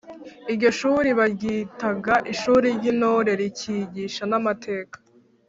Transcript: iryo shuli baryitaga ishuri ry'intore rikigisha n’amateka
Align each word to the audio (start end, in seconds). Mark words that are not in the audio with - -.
iryo 0.51 0.69
shuli 0.77 1.09
baryitaga 1.19 2.15
ishuri 2.33 2.67
ry'intore 2.77 3.31
rikigisha 3.41 4.23
n’amateka 4.29 4.95